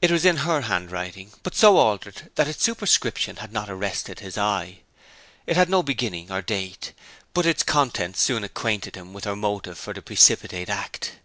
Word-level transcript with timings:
It 0.00 0.12
was 0.12 0.24
in 0.24 0.36
her 0.46 0.60
handwriting, 0.60 1.32
but 1.42 1.56
so 1.56 1.76
altered 1.76 2.30
that 2.36 2.46
its 2.46 2.62
superscription 2.62 3.38
had 3.38 3.52
not 3.52 3.68
arrested 3.68 4.20
his 4.20 4.38
eye. 4.38 4.82
It 5.48 5.56
had 5.56 5.68
no 5.68 5.82
beginning, 5.82 6.30
or 6.30 6.42
date; 6.42 6.92
but 7.34 7.44
its 7.44 7.64
contents 7.64 8.20
soon 8.22 8.44
acquainted 8.44 8.94
him 8.94 9.12
with 9.12 9.24
her 9.24 9.34
motive 9.34 9.78
for 9.78 9.92
the 9.94 10.00
precipitate 10.00 10.68
act. 10.68 11.16